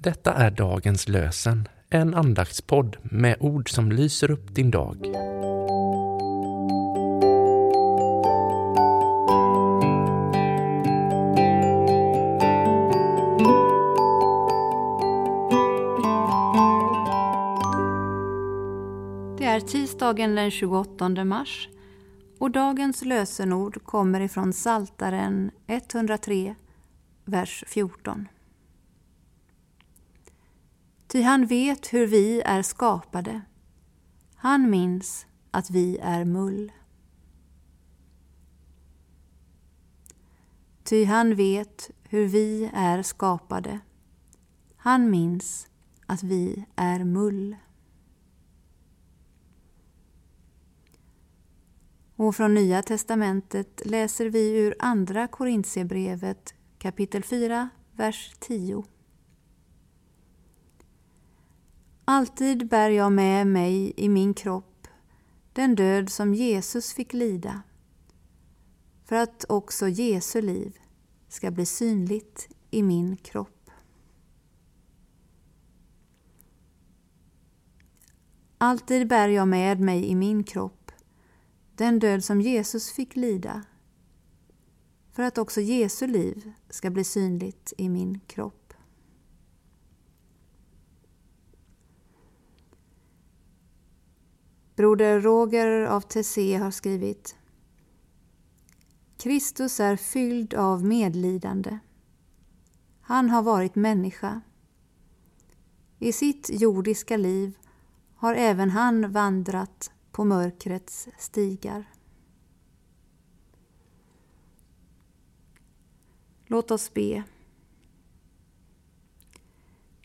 Detta 0.00 0.34
är 0.34 0.50
dagens 0.50 1.08
lösen, 1.08 1.68
en 1.90 2.14
andaktspodd 2.14 2.96
med 3.02 3.36
ord 3.40 3.70
som 3.70 3.92
lyser 3.92 4.30
upp 4.30 4.54
din 4.54 4.70
dag. 4.70 4.96
Det 19.38 19.44
är 19.44 19.60
tisdagen 19.60 20.34
den 20.34 20.50
28 20.50 21.24
mars 21.24 21.68
och 22.38 22.50
dagens 22.50 23.04
lösenord 23.04 23.84
kommer 23.84 24.20
ifrån 24.20 24.52
Saltaren 24.52 25.50
103, 25.66 26.54
vers 27.24 27.64
14. 27.66 28.28
Ty 31.08 31.22
han 31.22 31.46
vet 31.46 31.92
hur 31.92 32.06
vi 32.06 32.40
är 32.40 32.62
skapade. 32.62 33.40
Han 34.34 34.70
minns 34.70 35.26
att 35.50 35.70
vi 35.70 35.98
är 36.02 36.24
mull. 36.24 36.72
Ty 40.84 41.04
han 41.04 41.34
vet 41.34 41.90
hur 42.02 42.26
vi 42.26 42.70
är 42.74 43.02
skapade. 43.02 43.80
Han 44.76 45.10
minns 45.10 45.68
att 46.06 46.22
vi 46.22 46.64
är 46.76 47.04
mull. 47.04 47.56
Och 52.16 52.36
från 52.36 52.54
Nya 52.54 52.82
testamentet 52.82 53.82
läser 53.84 54.26
vi 54.26 54.58
ur 54.58 54.74
Andra 54.78 55.28
Korintierbrevet 55.28 56.54
kapitel 56.78 57.22
4, 57.22 57.68
vers 57.92 58.32
10. 58.38 58.84
Alltid 62.10 62.68
bär 62.68 62.90
jag 62.90 63.12
med 63.12 63.46
mig 63.46 63.92
i 63.96 64.08
min 64.08 64.34
kropp 64.34 64.88
den 65.52 65.74
död 65.74 66.10
som 66.10 66.34
Jesus 66.34 66.92
fick 66.92 67.12
lida, 67.12 67.62
för 69.04 69.16
att 69.16 69.44
också 69.48 69.88
Jesu 69.88 70.42
liv 70.42 70.78
ska 71.28 71.50
bli 71.50 71.66
synligt 71.66 72.48
i 72.70 72.82
min 72.82 73.16
kropp. 73.16 73.70
Alltid 78.58 79.08
bär 79.08 79.28
jag 79.28 79.48
med 79.48 79.80
mig 79.80 80.06
i 80.06 80.14
min 80.14 80.44
kropp 80.44 80.92
den 81.74 81.98
död 81.98 82.24
som 82.24 82.40
Jesus 82.40 82.92
fick 82.92 83.16
lida, 83.16 83.64
för 85.12 85.22
att 85.22 85.38
också 85.38 85.60
Jesu 85.60 86.06
liv 86.06 86.52
ska 86.70 86.90
bli 86.90 87.04
synligt 87.04 87.72
i 87.78 87.88
min 87.88 88.20
kropp. 88.26 88.67
Broder 94.78 95.20
Roger 95.20 95.86
av 95.86 96.00
Tessé 96.00 96.56
har 96.56 96.70
skrivit 96.70 97.36
Kristus 99.16 99.80
är 99.80 99.96
fylld 99.96 100.54
av 100.54 100.84
medlidande. 100.84 101.78
Han 103.00 103.30
har 103.30 103.42
varit 103.42 103.74
människa. 103.74 104.40
I 105.98 106.12
sitt 106.12 106.50
jordiska 106.60 107.16
liv 107.16 107.58
har 108.14 108.34
även 108.34 108.70
han 108.70 109.12
vandrat 109.12 109.90
på 110.12 110.24
mörkrets 110.24 111.08
stigar. 111.18 111.84
Låt 116.46 116.70
oss 116.70 116.94
be. 116.94 117.22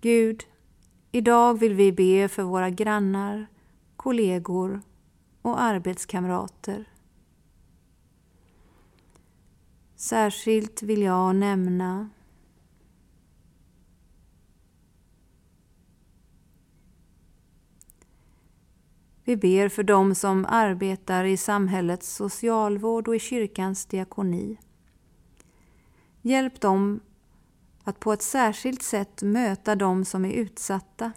Gud, 0.00 0.44
idag 1.12 1.58
vill 1.58 1.74
vi 1.74 1.92
be 1.92 2.28
för 2.28 2.42
våra 2.42 2.70
grannar, 2.70 3.46
kollegor 4.06 4.82
och 5.42 5.60
arbetskamrater. 5.60 6.84
Särskilt 9.96 10.82
vill 10.82 11.02
jag 11.02 11.36
nämna 11.36 12.08
Vi 19.24 19.36
ber 19.36 19.68
för 19.68 19.82
dem 19.82 20.14
som 20.14 20.46
arbetar 20.48 21.24
i 21.24 21.36
samhällets 21.36 22.14
socialvård 22.14 23.08
och 23.08 23.16
i 23.16 23.18
kyrkans 23.18 23.86
diakoni. 23.86 24.58
Hjälp 26.22 26.60
dem 26.60 27.00
att 27.84 28.00
på 28.00 28.12
ett 28.12 28.22
särskilt 28.22 28.82
sätt 28.82 29.22
möta 29.22 29.74
dem 29.76 30.04
som 30.04 30.24
är 30.24 30.32
utsatta. 30.32 31.12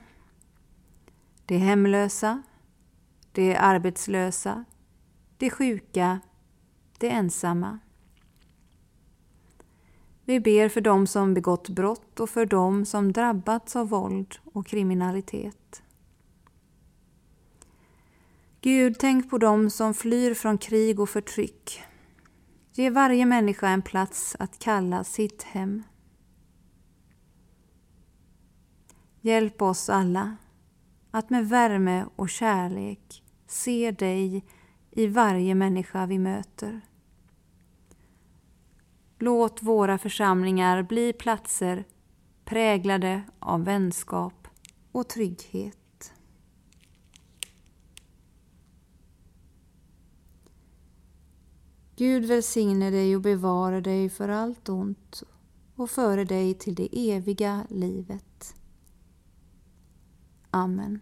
De 1.45 1.57
hemlösa, 1.57 2.43
de 3.31 3.55
arbetslösa, 3.55 4.65
de 5.37 5.49
sjuka, 5.49 6.19
de 6.97 7.09
ensamma. 7.09 7.79
Vi 10.25 10.39
ber 10.39 10.69
för 10.69 10.81
dem 10.81 11.07
som 11.07 11.33
begått 11.33 11.69
brott 11.69 12.19
och 12.19 12.29
för 12.29 12.45
dem 12.45 12.85
som 12.85 13.11
drabbats 13.11 13.75
av 13.75 13.89
våld 13.89 14.35
och 14.43 14.67
kriminalitet. 14.67 15.81
Gud, 18.61 18.99
tänk 18.99 19.29
på 19.29 19.37
dem 19.37 19.69
som 19.69 19.93
flyr 19.93 20.33
från 20.33 20.57
krig 20.57 20.99
och 20.99 21.09
förtryck. 21.09 21.83
Ge 22.73 22.89
varje 22.89 23.25
människa 23.25 23.67
en 23.67 23.81
plats 23.81 24.35
att 24.39 24.59
kalla 24.59 25.03
sitt 25.03 25.43
hem. 25.43 25.83
Hjälp 29.21 29.61
oss 29.61 29.89
alla 29.89 30.37
att 31.11 31.29
med 31.29 31.49
värme 31.49 32.05
och 32.15 32.29
kärlek 32.29 33.23
se 33.47 33.91
dig 33.91 34.45
i 34.91 35.07
varje 35.07 35.55
människa 35.55 36.05
vi 36.05 36.19
möter. 36.19 36.81
Låt 39.19 39.63
våra 39.63 39.97
församlingar 39.97 40.83
bli 40.83 41.13
platser 41.13 41.85
präglade 42.45 43.23
av 43.39 43.63
vänskap 43.63 44.47
och 44.91 45.09
trygghet. 45.09 46.13
Gud 51.95 52.25
välsigne 52.25 52.89
dig 52.89 53.15
och 53.15 53.21
bevara 53.21 53.81
dig 53.81 54.09
för 54.09 54.29
allt 54.29 54.69
ont 54.69 55.23
och 55.75 55.89
före 55.89 56.25
dig 56.25 56.53
till 56.53 56.75
det 56.75 57.11
eviga 57.11 57.65
livet. 57.69 58.58
Amen. 60.51 61.01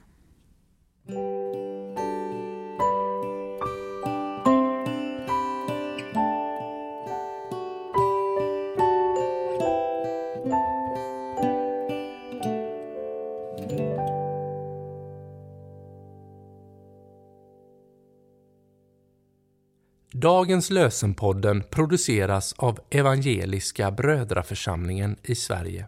Dagens 20.11 20.69
lösenpodden 20.69 21.63
produceras 21.69 22.53
av 22.53 22.79
Evangeliska 22.89 23.91
Brödraförsamlingen 23.91 25.15
i 25.23 25.35
Sverige 25.35 25.87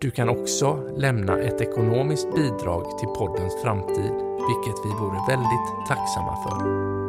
Du 0.00 0.10
kan 0.10 0.28
också 0.28 0.94
lämna 0.96 1.38
ett 1.38 1.60
ekonomiskt 1.60 2.34
bidrag 2.34 2.98
till 2.98 3.08
poddens 3.08 3.62
framtid, 3.62 4.12
vilket 4.48 4.84
vi 4.84 4.90
vore 5.00 5.20
väldigt 5.28 5.86
tacksamma 5.88 6.36
för. 6.36 7.07